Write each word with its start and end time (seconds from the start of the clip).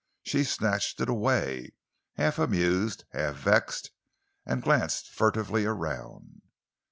She 0.23 0.43
snatched 0.43 0.99
it 0.99 1.09
away, 1.09 1.73
half 2.15 2.39
amused, 2.39 3.05
half 3.11 3.35
vexed, 3.35 3.91
and 4.47 4.63
glanced 4.63 5.11
furtively 5.11 5.65
around. 5.65 6.41